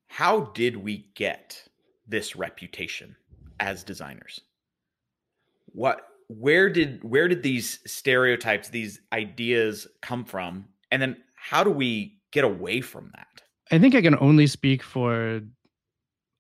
how 0.08 0.42
did 0.54 0.76
we 0.78 1.08
get 1.16 1.64
this 2.08 2.36
reputation 2.36 3.16
as 3.60 3.84
designers? 3.84 4.42
What 5.76 6.08
where 6.30 6.70
did 6.70 7.04
where 7.04 7.28
did 7.28 7.44
these 7.44 7.80
stereotypes, 7.86 8.70
these 8.70 9.02
ideas 9.12 9.88
come 10.02 10.24
from? 10.24 10.66
And 10.92 11.02
then 11.02 11.18
how 11.36 11.64
do 11.64 11.70
we 11.70 12.20
get 12.32 12.46
away 12.46 12.80
from 12.82 13.12
that? 13.14 13.44
I 13.72 13.80
think 13.80 13.94
I 13.94 14.02
can 14.02 14.18
only 14.20 14.48
speak 14.48 14.82
for 14.82 15.42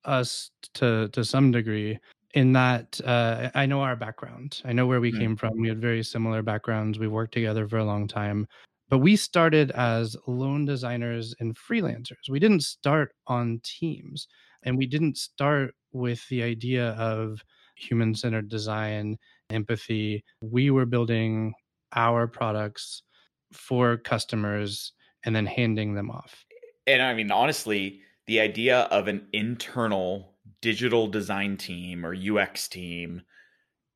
us 0.06 0.52
to 0.76 1.10
to 1.10 1.26
some 1.26 1.52
degree 1.52 2.00
in 2.34 2.54
that 2.54 3.00
uh, 3.06 3.50
I 3.56 3.66
know 3.66 3.82
our 3.82 3.96
background. 3.96 4.62
I 4.66 4.74
know 4.74 4.88
where 4.88 5.02
we 5.02 5.12
Mm. 5.12 5.20
came 5.20 5.36
from. 5.36 5.60
We 5.60 5.68
had 5.70 5.82
very 5.82 6.04
similar 6.04 6.42
backgrounds. 6.42 6.98
We 7.00 7.08
worked 7.08 7.34
together 7.34 7.68
for 7.68 7.78
a 7.78 7.86
long 7.86 8.08
time. 8.08 8.48
But 8.88 9.00
we 9.00 9.16
started 9.16 9.72
as 9.72 10.16
lone 10.28 10.64
designers 10.66 11.34
and 11.40 11.58
freelancers. 11.58 12.30
We 12.30 12.40
didn't 12.40 12.62
start 12.64 13.16
on 13.28 13.60
teams. 13.64 14.28
And 14.64 14.78
we 14.78 14.86
didn't 14.86 15.18
start 15.18 15.76
with 15.92 16.28
the 16.30 16.44
idea 16.44 16.92
of 16.92 17.44
human 17.76 18.16
centered 18.16 18.50
design, 18.50 19.18
empathy. 19.50 20.24
We 20.42 20.72
were 20.72 20.86
building 20.86 21.54
our 21.94 22.28
products 22.28 23.04
for 23.52 23.98
customers 23.98 24.94
and 25.24 25.36
then 25.36 25.46
handing 25.46 25.96
them 25.96 26.10
off. 26.10 26.46
And 26.88 27.02
I 27.02 27.14
mean, 27.14 27.32
honestly, 27.32 28.02
the 28.28 28.40
idea 28.40 28.82
of 28.92 29.08
an 29.08 29.28
internal 29.34 30.36
digital 30.62 31.08
design 31.08 31.58
team 31.58 32.06
or 32.06 32.14
UX 32.14 32.68
team 32.68 33.22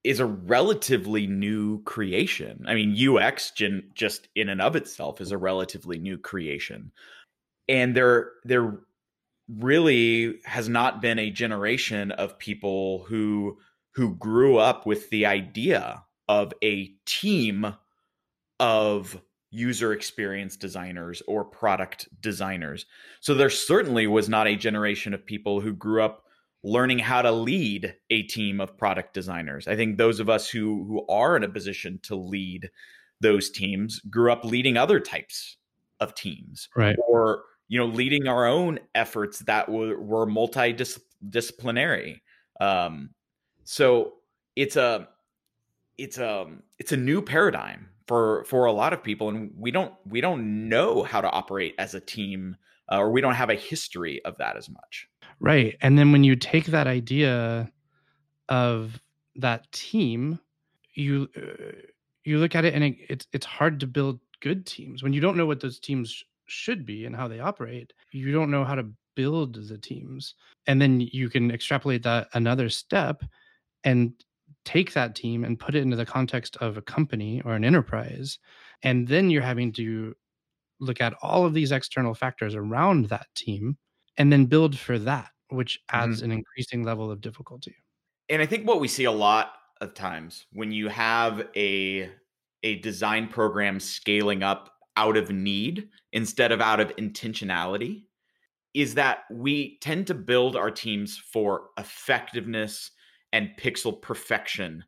is 0.03 0.19
a 0.19 0.25
relatively 0.25 1.27
new 1.27 1.83
creation. 1.83 2.63
I 2.67 2.74
mean, 2.74 2.95
UX 2.95 3.51
gen- 3.51 3.91
just 3.93 4.27
in 4.36 4.50
and 4.50 4.62
of 4.62 4.75
itself 4.75 5.19
is 5.21 5.31
a 5.31 5.38
relatively 5.38 6.00
new 6.00 6.17
creation. 6.17 6.91
And 7.67 7.95
there 7.95 8.31
there 8.43 8.79
really 9.50 10.39
has 10.45 10.69
not 10.69 11.01
been 11.01 11.19
a 11.19 11.31
generation 11.31 12.12
of 12.12 12.38
people 12.39 13.03
who 13.07 13.57
who 14.00 14.15
grew 14.15 14.58
up 14.58 14.86
with 14.86 15.10
the 15.10 15.25
idea 15.25 16.01
of 16.29 16.53
a 16.63 16.88
team 17.06 17.75
of 18.58 19.22
user 19.51 19.91
experience 19.91 20.56
designers 20.56 21.22
or 21.27 21.44
product 21.44 22.08
designers. 22.22 22.86
So 23.20 23.34
there 23.34 23.50
certainly 23.50 24.08
was 24.08 24.29
not 24.29 24.48
a 24.48 24.56
generation 24.56 25.13
of 25.13 25.25
people 25.25 25.60
who 25.60 25.74
grew 25.74 26.01
up 26.01 26.24
learning 26.63 27.00
how 27.00 27.22
to 27.22 27.32
lead 27.34 27.94
a 28.10 28.24
team 28.24 28.62
of 28.62 28.77
product 28.77 29.13
designers. 29.13 29.68
I 29.68 29.75
think 29.75 29.98
those 29.98 30.22
of 30.22 30.29
us 30.29 30.50
who 30.50 30.86
who 30.86 31.06
are 31.13 31.36
in 31.36 31.44
a 31.44 31.50
position 31.50 32.00
to 32.03 32.15
lead 32.15 32.70
those 33.20 33.50
teams 33.50 34.00
grew 34.10 34.32
up 34.32 34.46
leading 34.46 34.77
other 34.77 35.01
types 35.01 35.58
of 36.00 36.15
teams 36.15 36.70
Right. 36.74 36.96
or 37.06 37.44
you 37.68 37.77
know 37.77 37.86
leading 37.86 38.29
our 38.29 38.46
own 38.46 38.79
efforts 38.96 39.39
that 39.39 39.68
were, 39.68 40.00
were 40.00 40.25
multidisciplinary 40.25 42.22
um, 42.62 43.10
so 43.70 44.14
it's 44.56 44.76
a 44.76 45.08
it's 45.98 46.18
a 46.18 46.48
it's 46.80 46.92
a 46.92 46.98
new 46.98 47.22
paradigm 47.22 47.90
for 48.08 48.44
for 48.46 48.66
a 48.66 48.72
lot 48.72 48.94
of 48.94 49.04
people 49.04 49.30
and 49.30 49.52
we 49.56 49.70
don't 49.72 49.94
we 50.06 50.22
don't 50.22 50.70
know 50.70 51.04
how 51.04 51.22
to 51.22 51.30
operate 51.30 51.76
as 51.78 51.94
a 51.94 52.00
team 52.00 52.56
uh, 52.92 52.98
or 52.98 53.12
we 53.12 53.22
don't 53.22 53.36
have 53.36 53.50
a 53.50 53.56
history 53.56 54.24
of 54.26 54.36
that 54.38 54.58
as 54.58 54.70
much 54.70 55.08
Right. 55.40 55.78
And 55.82 55.98
then 55.98 56.12
when 56.12 56.24
you 56.24 56.36
take 56.36 56.66
that 56.68 56.88
idea 56.88 57.72
of 58.50 59.02
that 59.36 59.72
team, 59.72 60.40
you 60.96 61.30
uh, 61.38 61.72
you 62.26 62.40
look 62.40 62.56
at 62.56 62.66
it 62.66 62.74
and 62.74 62.84
it, 62.84 62.98
it's 63.10 63.28
it's 63.32 63.46
hard 63.46 63.80
to 63.80 63.88
build 63.88 64.20
good 64.42 64.66
teams 64.66 65.04
when 65.04 65.14
you 65.14 65.22
don't 65.22 65.38
know 65.38 65.46
what 65.46 65.60
those 65.60 65.80
teams 65.80 66.12
sh- 66.12 66.24
should 66.48 66.86
be 66.86 67.06
and 67.06 67.16
how 67.16 67.28
they 67.28 67.40
operate. 67.40 67.94
You 68.12 68.32
don't 68.32 68.52
know 68.52 68.66
how 68.66 68.76
to 68.76 68.88
build 69.16 69.56
the 69.68 69.78
teams, 69.78 70.36
and 70.68 70.82
then 70.82 71.00
you 71.00 71.30
can 71.30 71.52
extrapolate 71.52 72.04
that 72.04 72.28
another 72.34 72.70
step 72.70 73.24
and 73.83 74.13
take 74.65 74.93
that 74.93 75.15
team 75.15 75.43
and 75.43 75.59
put 75.59 75.75
it 75.75 75.81
into 75.81 75.95
the 75.95 76.05
context 76.05 76.57
of 76.57 76.77
a 76.77 76.81
company 76.81 77.41
or 77.45 77.53
an 77.53 77.63
enterprise, 77.63 78.39
and 78.83 79.07
then 79.07 79.29
you're 79.29 79.41
having 79.41 79.71
to 79.74 80.15
look 80.79 81.01
at 81.01 81.13
all 81.21 81.45
of 81.45 81.53
these 81.53 81.71
external 81.71 82.13
factors 82.13 82.55
around 82.55 83.05
that 83.09 83.27
team 83.36 83.77
and 84.17 84.31
then 84.31 84.45
build 84.45 84.77
for 84.77 84.98
that, 85.00 85.29
which 85.50 85.79
adds 85.91 86.17
mm-hmm. 86.17 86.31
an 86.31 86.38
increasing 86.38 86.83
level 86.83 87.12
of 87.12 87.21
difficulty. 87.21 87.75
and 88.29 88.41
i 88.41 88.45
think 88.45 88.67
what 88.67 88.79
we 88.79 88.88
see 88.88 89.05
a 89.05 89.12
lot 89.12 89.53
of 89.81 89.93
times 89.93 90.45
when 90.53 90.71
you 90.71 90.88
have 90.88 91.48
a 91.55 92.09
a 92.63 92.75
design 92.79 93.27
program 93.27 93.79
scaling 93.79 94.43
up 94.43 94.74
out 94.98 95.15
of 95.15 95.31
need 95.31 95.88
instead 96.12 96.51
of 96.51 96.62
out 96.62 96.79
of 96.79 96.95
intentionality 96.98 98.03
is 98.74 98.95
that 98.95 99.19
we 99.31 99.77
tend 99.79 100.05
to 100.07 100.13
build 100.13 100.55
our 100.55 100.69
teams 100.69 101.17
for 101.17 101.69
effectiveness 101.77 102.91
and 103.33 103.51
pixel 103.59 104.01
perfection 104.01 104.83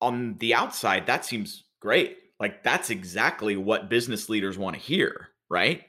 on 0.00 0.36
the 0.38 0.54
outside 0.54 1.06
that 1.06 1.24
seems 1.24 1.64
great 1.80 2.18
like 2.38 2.62
that's 2.62 2.90
exactly 2.90 3.56
what 3.56 3.90
business 3.90 4.28
leaders 4.28 4.58
want 4.58 4.74
to 4.74 4.82
hear 4.82 5.28
right 5.48 5.84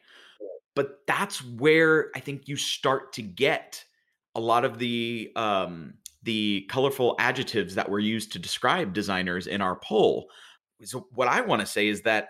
but 0.75 0.99
that's 1.07 1.43
where 1.43 2.11
i 2.15 2.19
think 2.19 2.47
you 2.47 2.55
start 2.55 3.13
to 3.13 3.21
get 3.21 3.83
a 4.35 4.39
lot 4.39 4.65
of 4.65 4.77
the 4.77 5.31
um 5.35 5.93
the 6.23 6.65
colorful 6.69 7.15
adjectives 7.19 7.75
that 7.75 7.89
were 7.89 7.99
used 7.99 8.31
to 8.31 8.39
describe 8.39 8.93
designers 8.93 9.47
in 9.47 9.61
our 9.61 9.77
poll. 9.77 10.29
So, 10.83 11.07
what 11.13 11.27
I 11.27 11.41
want 11.41 11.61
to 11.61 11.65
say 11.65 11.87
is 11.87 12.01
that 12.01 12.29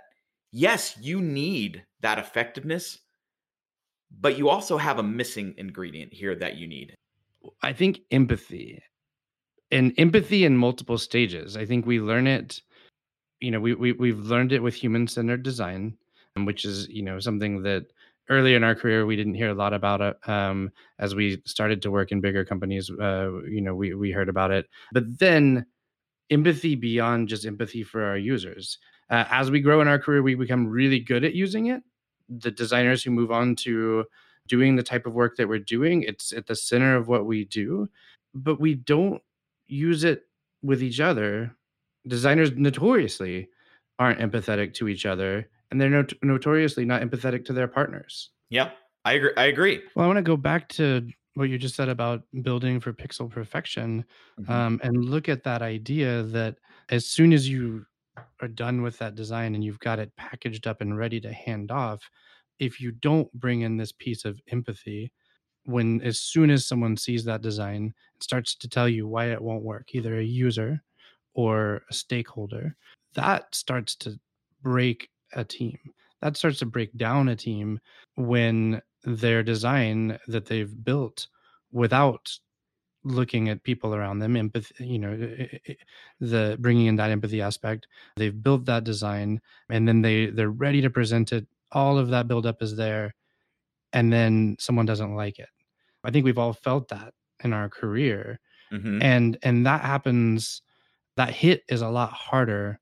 yes, 0.52 0.98
you 1.02 1.22
need 1.22 1.84
that 2.02 2.20
effectiveness, 2.20 3.00
but 4.20 4.38
you 4.38 4.50
also 4.50 4.78
have 4.78 5.00
a 5.00 5.04
missing 5.04 5.54
ingredient 5.58 6.14
here 6.14 6.36
that 6.36 6.56
you 6.56 6.68
need. 6.68 6.96
I 7.62 7.74
think 7.74 8.02
empathy 8.12 8.82
and 9.72 9.94
empathy 9.98 10.46
in 10.46 10.58
multiple 10.58 10.98
stages. 10.98 11.58
I 11.58 11.66
think 11.66 11.86
we 11.86 12.00
learn 12.00 12.28
it, 12.28 12.62
you 13.40 13.52
know, 13.52 13.60
we, 13.60 13.74
we 13.74 13.94
we've 13.94 14.20
learned 14.20 14.52
it 14.52 14.62
with 14.62 14.76
human 14.76 15.08
centered 15.08 15.44
design, 15.44 15.98
um, 16.36 16.46
which 16.46 16.66
is, 16.66 16.88
you 16.90 17.04
know, 17.04 17.20
something 17.20 17.64
that 17.64 17.86
earlier 18.30 18.56
in 18.56 18.64
our 18.64 18.76
career 18.76 19.06
we 19.06 19.16
didn't 19.16 19.34
hear 19.34 19.50
a 19.50 19.56
lot 19.56 19.74
about 19.74 20.02
it. 20.02 20.18
Um, 20.30 20.72
as 21.00 21.16
we 21.16 21.42
started 21.46 21.82
to 21.82 21.92
work 21.92 22.12
in 22.12 22.22
bigger 22.22 22.46
companies, 22.46 22.90
uh, 22.90 23.42
you 23.50 23.62
know, 23.62 23.76
we 23.76 23.94
we 23.94 24.12
heard 24.12 24.30
about 24.30 24.52
it. 24.52 24.68
But 24.92 25.20
then 25.20 25.66
empathy 26.30 26.76
beyond 26.76 27.28
just 27.28 27.46
empathy 27.46 27.84
for 27.84 28.04
our 28.04 28.18
users. 28.18 28.78
Uh, 29.10 29.26
as 29.30 29.52
we 29.52 29.60
grow 29.60 29.82
in 29.82 29.88
our 29.88 30.00
career, 30.00 30.24
we 30.24 30.36
become 30.36 30.66
really 30.68 31.00
good 31.00 31.26
at 31.26 31.36
using 31.36 31.68
it. 31.68 31.84
The 32.30 32.52
designers 32.52 33.04
who 33.04 33.12
move 33.12 33.32
on 33.32 33.58
to 33.58 34.06
doing 34.48 34.76
the 34.76 34.84
type 34.84 35.06
of 35.06 35.14
work 35.14 35.36
that 35.36 35.50
we're 35.50 35.60
doing, 35.60 36.04
it's 36.04 36.32
at 36.32 36.48
the 36.48 36.56
center 36.56 36.96
of 36.96 37.10
what 37.10 37.26
we 37.26 37.44
do, 37.46 37.90
but 38.34 38.60
we 38.60 38.76
don't 38.76 39.22
use 39.72 40.04
it 40.04 40.28
with 40.62 40.84
each 40.84 41.00
other. 41.00 41.56
Designers 42.08 42.52
notoriously 42.52 43.50
aren't 44.00 44.20
empathetic 44.20 44.74
to 44.76 44.88
each 44.88 45.06
other, 45.06 45.50
and 45.72 45.80
they're 45.80 45.90
not- 45.90 46.14
notoriously 46.24 46.86
not 46.86 47.02
empathetic 47.02 47.46
to 47.46 47.54
their 47.54 47.68
partners. 47.68 48.32
Yep, 48.50 48.76
I 49.06 49.14
agree. 49.14 49.32
I 49.38 49.46
agree. 49.46 49.82
Well, 49.96 50.04
I 50.06 50.08
want 50.08 50.18
to 50.18 50.24
go 50.24 50.38
back 50.38 50.68
to 50.70 51.08
what 51.36 51.50
you 51.50 51.58
just 51.58 51.76
said 51.76 51.88
about 51.90 52.24
building 52.42 52.80
for 52.82 52.92
pixel 52.92 53.30
perfection 53.30 54.04
Mhm. 54.40 54.50
um, 54.50 54.80
and 54.84 55.06
look 55.06 55.30
at 55.30 55.44
that 55.44 55.62
idea 55.62 56.24
that 56.24 56.58
as 56.90 57.06
soon 57.10 57.32
as 57.32 57.48
you 57.48 57.86
are 58.42 58.50
done 58.50 58.82
with 58.82 58.98
that 58.98 59.16
design 59.16 59.56
and 59.56 59.64
you've 59.64 59.80
got 59.80 60.00
it 60.00 60.14
packaged 60.18 60.68
up 60.68 60.82
and 60.82 60.98
ready 60.98 61.22
to 61.22 61.32
hand 61.32 61.72
off, 61.72 62.10
if 62.60 62.82
you 62.82 62.92
don't 62.92 63.32
bring 63.34 63.62
in 63.62 63.78
this 63.78 63.94
piece 63.94 64.26
of 64.26 64.42
empathy, 64.50 65.14
when 65.66 66.02
as 66.02 66.20
soon 66.20 66.50
as 66.50 66.66
someone 66.66 66.98
sees 66.98 67.24
that 67.26 67.42
design, 67.42 67.94
it 68.16 68.24
starts 68.24 68.56
to 68.56 68.68
tell 68.68 68.90
you 68.90 69.08
why 69.08 69.26
it 69.32 69.42
won't 69.42 69.64
work, 69.64 69.94
either 69.94 70.20
a 70.20 70.24
user 70.24 70.82
or 71.34 71.82
a 71.90 71.94
stakeholder, 71.94 72.76
that 73.14 73.54
starts 73.54 73.96
to 73.96 74.20
break 74.64 75.10
a 75.34 75.44
team. 75.44 75.78
That 76.22 76.38
starts 76.38 76.60
to 76.60 76.66
break 76.66 76.96
down 76.98 77.30
a 77.30 77.36
team 77.36 77.80
when 78.16 78.82
their 79.04 79.44
design 79.44 80.20
that 80.28 80.46
they've 80.46 80.84
built 80.84 81.28
without 81.72 82.32
looking 83.04 83.50
at 83.50 83.64
people 83.64 83.96
around 83.96 84.20
them 84.20 84.36
empathy 84.36 84.86
you 84.86 85.00
know 85.00 85.12
eh, 85.12 85.46
eh, 85.54 85.58
eh, 85.70 85.74
the 86.20 86.56
bringing 86.60 86.86
in 86.86 86.96
that 86.96 87.10
empathy 87.10 87.42
aspect 87.42 87.88
they've 88.16 88.44
built 88.44 88.66
that 88.66 88.84
design 88.84 89.42
and 89.70 89.88
then 89.88 90.02
they 90.02 90.28
they're 90.28 90.52
ready 90.52 90.82
to 90.82 90.90
present 90.90 91.34
it 91.34 91.48
all 91.72 91.98
of 91.98 92.10
that 92.10 92.28
buildup 92.28 92.62
is 92.62 92.76
there 92.76 93.14
and 93.94 94.12
then 94.12 94.56
someone 94.60 94.86
doesn't 94.86 95.16
like 95.16 95.40
it. 95.40 95.50
I 96.04 96.12
think 96.12 96.26
we've 96.26 96.38
all 96.38 96.54
felt 96.54 96.90
that 96.90 97.14
in 97.44 97.54
our 97.54 97.70
career. 97.70 98.40
Mm-hmm. 98.72 99.02
and 99.02 99.38
and 99.44 99.66
that 99.66 99.82
happens 99.82 100.62
that 101.18 101.34
hit 101.34 101.64
is 101.68 101.82
a 101.82 101.90
lot 101.90 102.14
harder 102.14 102.80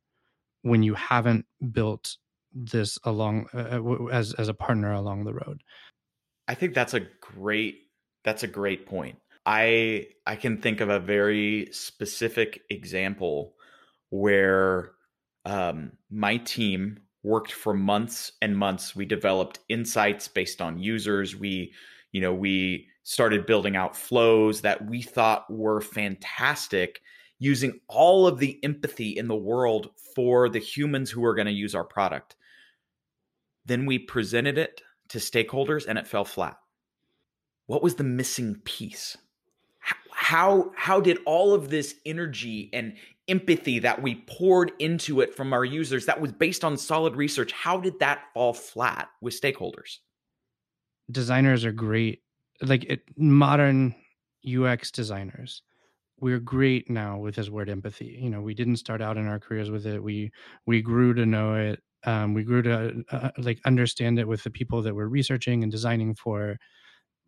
when 0.61 0.83
you 0.83 0.93
haven't 0.93 1.47
built 1.71 2.15
this 2.53 2.99
along 3.03 3.47
uh, 3.55 3.79
uh 3.81 4.05
as 4.11 4.33
as 4.35 4.49
a 4.49 4.53
partner 4.53 4.93
along 4.93 5.23
the 5.23 5.33
road. 5.33 5.63
I 6.47 6.53
think 6.53 6.73
that's 6.75 6.93
a 6.93 7.01
great 7.21 7.79
that's 8.23 8.43
a 8.43 8.47
great 8.47 8.85
point. 8.85 9.17
I 9.45 10.07
I 10.27 10.35
can 10.35 10.61
think 10.61 10.81
of 10.81 10.89
a 10.89 10.99
very 10.99 11.69
specific 11.71 12.61
example 12.69 13.55
where 14.09 14.91
um, 15.45 15.93
my 16.09 16.37
team 16.37 16.99
worked 17.23 17.51
for 17.51 17.73
months 17.73 18.31
and 18.41 18.57
months. 18.57 18.95
We 18.95 19.05
developed 19.05 19.59
insights 19.69 20.27
based 20.27 20.61
on 20.61 20.79
users. 20.79 21.35
We, 21.35 21.73
you 22.11 22.21
know, 22.21 22.33
we 22.33 22.87
started 23.03 23.45
building 23.45 23.75
out 23.75 23.95
flows 23.95 24.61
that 24.61 24.85
we 24.85 25.01
thought 25.01 25.51
were 25.51 25.81
fantastic, 25.81 27.01
using 27.39 27.79
all 27.87 28.27
of 28.27 28.39
the 28.39 28.59
empathy 28.63 29.17
in 29.17 29.27
the 29.27 29.35
world 29.35 29.91
for 30.15 30.49
the 30.49 30.59
humans 30.59 31.09
who 31.09 31.25
are 31.25 31.35
going 31.35 31.47
to 31.47 31.51
use 31.51 31.73
our 31.73 31.83
product. 31.83 32.35
Then 33.65 33.85
we 33.85 33.99
presented 33.99 34.57
it 34.57 34.81
to 35.09 35.17
stakeholders 35.17 35.85
and 35.87 35.97
it 35.97 36.07
fell 36.07 36.25
flat. 36.25 36.57
What 37.65 37.83
was 37.83 37.95
the 37.95 38.03
missing 38.03 38.61
piece? 38.63 39.17
How 40.29 40.71
how 40.75 41.01
did 41.01 41.17
all 41.25 41.55
of 41.55 41.71
this 41.71 41.95
energy 42.05 42.69
and 42.71 42.95
empathy 43.27 43.79
that 43.79 43.99
we 43.99 44.13
poured 44.27 44.71
into 44.77 45.21
it 45.21 45.33
from 45.35 45.53
our 45.53 45.65
users 45.65 46.05
that 46.05 46.21
was 46.21 46.31
based 46.31 46.63
on 46.63 46.77
solid 46.77 47.15
research 47.15 47.51
how 47.51 47.79
did 47.79 47.97
that 47.99 48.19
fall 48.35 48.53
flat 48.53 49.09
with 49.21 49.39
stakeholders? 49.39 49.97
Designers 51.09 51.65
are 51.65 51.71
great. 51.71 52.21
Like 52.61 52.83
it, 52.83 53.01
modern 53.17 53.95
ux 54.45 54.91
designers 54.91 55.63
we're 56.19 56.39
great 56.39 56.89
now 56.89 57.17
with 57.17 57.35
this 57.35 57.49
word 57.49 57.69
empathy. 57.69 58.19
You 58.21 58.29
know 58.29 58.41
we 58.41 58.53
didn't 58.53 58.77
start 58.77 59.01
out 59.01 59.17
in 59.17 59.25
our 59.25 59.39
careers 59.39 59.71
with 59.71 59.87
it. 59.87 60.03
We 60.03 60.31
we 60.67 60.83
grew 60.83 61.15
to 61.15 61.25
know 61.25 61.55
it. 61.55 61.81
Um, 62.03 62.35
we 62.35 62.43
grew 62.43 62.61
to 62.61 63.03
uh, 63.11 63.31
like 63.39 63.59
understand 63.65 64.19
it 64.19 64.27
with 64.27 64.43
the 64.43 64.51
people 64.51 64.83
that 64.83 64.95
we're 64.95 65.07
researching 65.07 65.63
and 65.63 65.71
designing 65.71 66.13
for. 66.13 66.57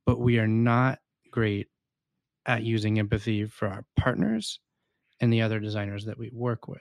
But 0.05 0.20
we 0.20 0.38
are 0.38 0.48
not 0.48 1.00
great 1.31 1.71
at 2.46 2.64
using 2.64 3.00
empathy 3.00 3.46
for 3.46 3.68
our 3.68 3.86
partners 3.96 4.60
and 5.20 5.32
the 5.32 5.42
other 5.42 5.60
designers 5.60 6.06
that 6.06 6.18
we 6.18 6.30
work 6.34 6.68
with. 6.68 6.80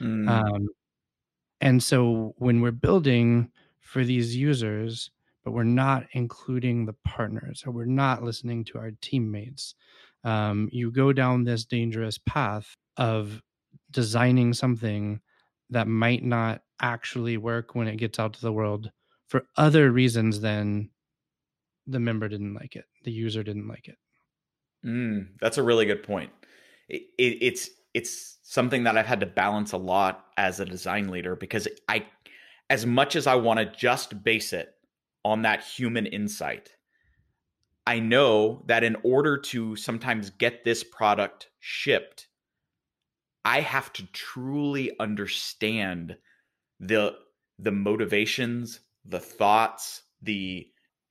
Mm. 0.00 0.28
Um, 0.28 0.68
and 1.60 1.82
so 1.82 2.34
when 2.38 2.60
we're 2.60 2.70
building 2.70 3.50
for 3.80 4.04
these 4.04 4.36
users, 4.36 5.10
but 5.44 5.52
we're 5.52 5.64
not 5.64 6.06
including 6.12 6.86
the 6.86 6.94
partners 7.04 7.64
or 7.66 7.72
we're 7.72 7.84
not 7.84 8.22
listening 8.22 8.64
to 8.64 8.78
our 8.78 8.92
teammates, 9.00 9.74
um, 10.24 10.68
you 10.72 10.90
go 10.90 11.12
down 11.12 11.44
this 11.44 11.64
dangerous 11.64 12.18
path 12.18 12.76
of 12.96 13.42
designing 13.90 14.52
something 14.52 15.20
that 15.70 15.88
might 15.88 16.22
not 16.22 16.62
actually 16.80 17.36
work 17.36 17.74
when 17.74 17.88
it 17.88 17.96
gets 17.96 18.18
out 18.18 18.34
to 18.34 18.40
the 18.40 18.52
world 18.52 18.90
for 19.26 19.44
other 19.56 19.90
reasons 19.90 20.40
than 20.40 20.90
the 21.86 21.98
member 21.98 22.28
didn't 22.28 22.54
like 22.54 22.76
it, 22.76 22.84
the 23.04 23.10
user 23.10 23.42
didn't 23.42 23.66
like 23.66 23.88
it. 23.88 23.96
Mm, 24.84 25.28
that's 25.40 25.58
a 25.58 25.62
really 25.62 25.86
good 25.86 26.02
point. 26.02 26.30
It, 26.88 27.02
it, 27.18 27.38
it's 27.40 27.70
it's 27.94 28.38
something 28.42 28.84
that 28.84 28.96
I've 28.96 29.06
had 29.06 29.20
to 29.20 29.26
balance 29.26 29.72
a 29.72 29.76
lot 29.78 30.26
as 30.36 30.60
a 30.60 30.64
design 30.64 31.08
leader 31.08 31.36
because 31.36 31.68
I, 31.88 32.06
as 32.70 32.86
much 32.86 33.16
as 33.16 33.26
I 33.26 33.34
want 33.34 33.58
to 33.58 33.66
just 33.66 34.22
base 34.24 34.52
it 34.52 34.74
on 35.24 35.42
that 35.42 35.62
human 35.62 36.06
insight, 36.06 36.70
I 37.86 38.00
know 38.00 38.62
that 38.66 38.84
in 38.84 38.96
order 39.02 39.36
to 39.36 39.76
sometimes 39.76 40.30
get 40.30 40.64
this 40.64 40.82
product 40.82 41.48
shipped, 41.60 42.28
I 43.44 43.60
have 43.60 43.92
to 43.94 44.06
truly 44.12 44.92
understand 44.98 46.16
the 46.80 47.14
the 47.58 47.72
motivations, 47.72 48.80
the 49.04 49.20
thoughts, 49.20 50.02
the 50.22 50.66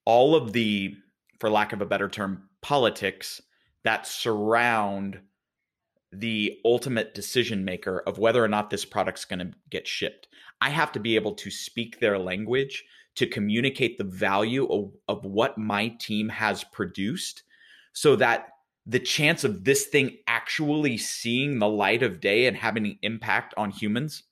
all 0.06 0.36
of 0.36 0.54
the 0.54 0.96
for 1.40 1.50
lack 1.50 1.74
of 1.74 1.82
a 1.82 1.86
better 1.86 2.10
term 2.10 2.50
politics 2.62 3.42
that 3.84 4.08
surround 4.08 5.20
the 6.12 6.60
ultimate 6.66 7.14
decision 7.14 7.64
maker 7.64 8.04
of 8.06 8.18
whether 8.18 8.44
or 8.44 8.48
not 8.48 8.70
this 8.70 8.86
product's 8.86 9.26
going 9.26 9.40
to 9.40 9.52
get 9.70 9.88
shipped. 9.88 10.28
I 10.60 10.70
have 10.70 10.92
to 10.94 11.00
be 11.00 11.16
able 11.16 11.34
to 11.36 11.50
speak 11.50 12.00
their 12.00 12.20
language 12.20 12.84
to 13.16 13.28
communicate 13.28 13.98
the 13.98 14.04
value 14.04 14.66
of, 14.68 14.92
of 15.08 15.26
what 15.26 15.58
my 15.58 15.90
team 16.00 16.30
has 16.30 16.64
produced 16.66 17.44
so 17.94 18.16
that 18.18 18.50
the 18.86 19.00
chance 19.00 19.44
of 19.44 19.64
this 19.64 19.86
thing 19.86 20.18
actually 20.28 20.98
seeing 20.98 21.60
the 21.60 21.68
light 21.68 22.04
of 22.04 22.20
day 22.20 22.48
and 22.48 22.58
having 22.58 22.86
an 22.86 23.00
impact 23.02 23.54
on 23.58 23.70
humans 23.70 24.24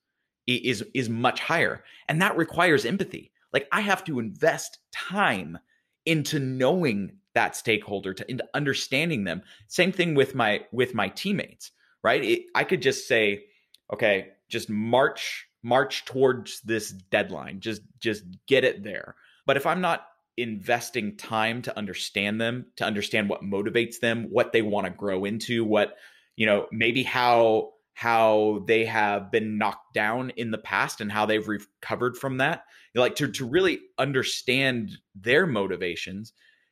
is 0.47 0.83
is 0.95 1.09
much 1.09 1.39
higher 1.39 1.83
and 2.07 2.19
that 2.21 2.35
requires 2.35 2.83
empathy 2.83 3.31
like 3.53 3.67
i 3.71 3.81
have 3.81 4.03
to 4.03 4.17
invest 4.17 4.79
time 4.91 5.59
into 6.07 6.39
knowing 6.39 7.11
that 7.35 7.55
stakeholder 7.55 8.13
to 8.13 8.29
into 8.29 8.47
understanding 8.53 9.23
them. 9.23 9.41
Same 9.67 9.91
thing 9.91 10.15
with 10.15 10.35
my 10.35 10.65
with 10.71 10.93
my 10.93 11.09
teammates 11.09 11.71
right? 12.03 12.23
It, 12.23 12.45
i 12.55 12.63
could 12.63 12.81
just 12.81 13.07
say 13.07 13.45
okay 13.91 14.29
just 14.49 14.69
march 14.69 15.47
march 15.61 16.05
towards 16.05 16.61
this 16.61 16.91
deadline. 16.91 17.59
Just 17.59 17.81
just 17.99 18.23
get 18.47 18.63
it 18.63 18.83
there. 18.83 19.15
But 19.45 19.57
if 19.57 19.65
i'm 19.65 19.81
not 19.81 20.05
investing 20.37 21.17
time 21.17 21.61
to 21.61 21.77
understand 21.77 22.39
them 22.39 22.65
to 22.77 22.85
understand 22.85 23.27
what 23.27 23.41
motivates 23.41 23.99
them 23.99 24.25
what 24.29 24.53
they 24.53 24.61
want 24.61 24.85
to 24.85 24.89
grow 24.89 25.25
into 25.25 25.65
what 25.65 25.97
you 26.37 26.45
know 26.45 26.65
maybe 26.71 27.03
how 27.03 27.71
how 27.93 28.63
they 28.65 28.85
have 28.85 29.29
been 29.31 29.57
knocked 29.57 29.93
down 29.93 30.29
in 30.37 30.51
the 30.51 30.57
past 30.57 31.01
and 31.01 31.11
how 31.11 31.25
they've 31.25 31.49
recovered 31.49 32.15
from 32.15 32.37
that 32.37 32.63
like 32.95 33.17
to, 33.17 33.27
to 33.29 33.43
really 33.43 33.79
understand 33.97 34.97
their 35.13 35.45
motivations 35.45 36.31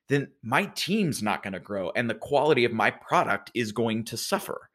then 0.10 0.30
my 0.42 0.66
team's 0.76 1.22
not 1.22 1.44
going 1.44 1.54
to 1.54 1.60
grow 1.60 1.92
and 1.96 2.10
the 2.10 2.16
quality 2.16 2.66
of 2.66 2.72
my 2.72 2.92
product 2.92 3.52
is 3.54 3.72
going 3.72 4.06
to 4.06 4.18
suffer. 4.18 4.70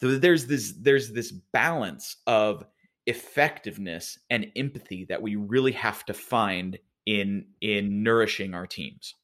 So 0.00 0.16
there's 0.16 0.46
this 0.46 0.74
there's 0.80 1.12
this 1.12 1.32
balance 1.32 2.16
of 2.26 2.64
effectiveness 3.06 4.18
and 4.30 4.46
empathy 4.54 5.06
that 5.08 5.22
we 5.22 5.36
really 5.36 5.72
have 5.72 6.04
to 6.06 6.14
find 6.14 6.78
in 7.06 7.46
in 7.60 8.02
nourishing 8.02 8.54
our 8.54 8.66
teams. 8.66 9.14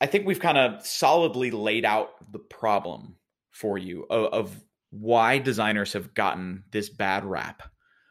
I 0.00 0.06
think 0.06 0.26
we've 0.26 0.40
kind 0.40 0.58
of 0.58 0.84
solidly 0.86 1.50
laid 1.50 1.84
out 1.84 2.32
the 2.32 2.38
problem 2.38 3.16
for 3.50 3.78
you 3.78 4.06
of, 4.10 4.32
of 4.32 4.64
why 4.90 5.38
designers 5.38 5.92
have 5.92 6.14
gotten 6.14 6.64
this 6.70 6.88
bad 6.88 7.24
rap 7.24 7.62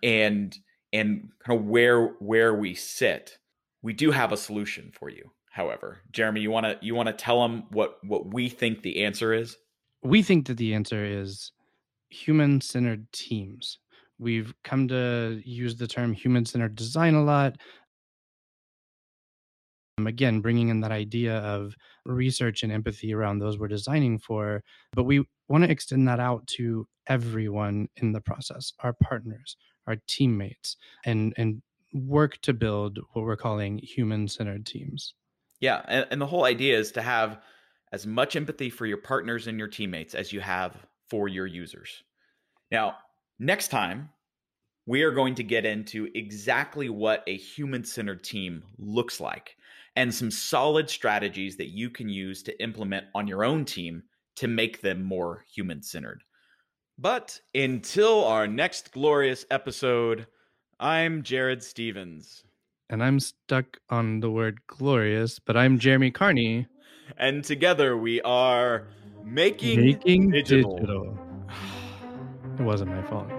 and 0.04 0.58
and 0.92 1.30
kind 1.46 1.60
of 1.60 1.66
where 1.66 2.08
where 2.20 2.54
we 2.54 2.74
sit. 2.74 3.38
We 3.82 3.94
do 3.94 4.12
have 4.12 4.32
a 4.32 4.38
solution 4.38 4.92
for 4.94 5.10
you 5.10 5.32
however. 5.60 6.00
Jeremy, 6.14 6.40
you 6.40 6.52
want 6.52 6.66
to 6.66 6.78
you 6.82 6.96
want 6.96 7.08
to 7.08 7.14
tell 7.14 7.42
them 7.42 7.64
what 7.72 7.98
what 8.04 8.34
we 8.34 8.48
think 8.48 8.82
the 8.82 9.04
answer 9.04 9.34
is? 9.34 9.58
We 10.02 10.24
think 10.24 10.48
that 10.48 10.56
the 10.56 10.74
answer 10.74 11.04
is 11.04 11.52
human-centered 12.10 13.12
teams. 13.12 13.80
We've 14.18 14.54
come 14.64 14.88
to 14.88 15.42
use 15.44 15.76
the 15.76 15.88
term 15.88 16.14
human-centered 16.14 16.76
design 16.76 17.16
a 17.16 17.24
lot. 17.24 17.58
Um, 19.98 20.08
again, 20.08 20.40
bringing 20.40 20.70
in 20.70 20.80
that 20.80 20.94
idea 20.94 21.40
of 21.40 21.76
research 22.06 22.64
and 22.64 22.72
empathy 22.72 23.14
around 23.14 23.40
those 23.40 23.60
we're 23.60 23.68
designing 23.68 24.18
for, 24.18 24.64
but 24.94 25.04
we 25.04 25.26
want 25.50 25.66
to 25.66 25.70
extend 25.70 26.08
that 26.08 26.22
out 26.22 26.48
to 26.56 26.88
everyone 27.08 27.90
in 27.98 28.14
the 28.14 28.22
process, 28.22 28.72
our 28.80 28.94
partners, 28.94 29.58
our 29.88 29.98
teammates, 30.08 30.78
and 31.06 31.34
and 31.36 31.62
work 31.94 32.40
to 32.44 32.54
build 32.54 33.00
what 33.12 33.26
we're 33.26 33.36
calling 33.36 33.80
human-centered 33.80 34.66
teams. 34.66 35.16
Yeah, 35.60 35.82
and, 35.88 36.08
and 36.12 36.22
the 36.22 36.28
whole 36.28 36.46
idea 36.46 36.78
is 36.78 36.92
to 36.94 37.02
have 37.02 37.42
as 37.92 38.06
much 38.06 38.36
empathy 38.36 38.70
for 38.70 38.86
your 38.86 38.98
partners 38.98 39.48
and 39.48 39.60
your 39.60 39.68
teammates 39.68 40.16
as 40.16 40.32
you 40.32 40.40
have 40.42 40.76
for 41.10 41.28
your 41.28 41.48
users. 41.48 42.04
Now, 42.72 42.98
Next 43.42 43.70
time, 43.70 44.10
we 44.86 45.04
are 45.04 45.12
going 45.12 45.36
to 45.36 45.44
get 45.44 45.66
into 45.66 46.10
exactly 46.14 46.90
what 46.90 47.24
a 47.26 47.38
human 47.38 47.86
centered 47.86 48.22
team 48.22 48.64
looks 48.78 49.22
like 49.22 49.56
and 49.96 50.14
some 50.14 50.30
solid 50.30 50.90
strategies 50.90 51.56
that 51.56 51.70
you 51.70 51.90
can 51.90 52.10
use 52.10 52.44
to 52.44 52.62
implement 52.62 53.06
on 53.16 53.28
your 53.28 53.46
own 53.46 53.64
team 53.64 54.04
to 54.36 54.50
make 54.50 54.82
them 54.82 55.04
more 55.04 55.46
human 55.54 55.82
centered. 55.82 56.22
But 56.98 57.40
until 57.56 58.26
our 58.26 58.46
next 58.46 58.92
glorious 58.92 59.46
episode, 59.50 60.28
I'm 60.82 61.24
Jared 61.24 61.64
Stevens. 61.64 62.44
And 62.90 63.04
I'm 63.04 63.20
stuck 63.20 63.78
on 63.90 64.20
the 64.20 64.32
word 64.32 64.60
glorious, 64.66 65.38
but 65.40 65.56
I'm 65.56 65.78
Jeremy 65.78 66.10
Carney. 66.12 66.68
And 67.18 67.44
together 67.44 67.96
we 67.98 68.20
are 68.22 68.88
making, 69.24 69.86
Making 69.86 70.30
digital. 70.32 70.76
digital. 70.78 71.18
It 72.60 72.64
wasn't 72.64 72.92
my 72.92 73.02
fault. 73.04 73.30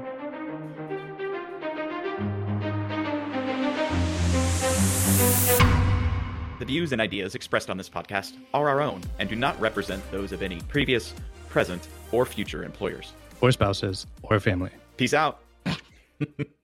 The 6.59 6.65
views 6.67 6.93
and 6.93 7.01
ideas 7.01 7.35
expressed 7.35 7.71
on 7.71 7.77
this 7.79 7.89
podcast 7.89 8.37
are 8.53 8.69
our 8.69 8.81
own 8.83 9.01
and 9.19 9.29
do 9.29 9.37
not 9.37 9.59
represent 9.61 10.03
those 10.11 10.33
of 10.33 10.43
any 10.43 10.61
previous, 10.63 11.15
present, 11.49 11.89
or 12.13 12.27
future 12.27 12.65
employers. 12.65 13.13
Or 13.41 13.51
spouses 13.53 14.07
or 14.23 14.39
family. 14.41 14.71
Peace 14.97 15.15
out. 15.15 15.41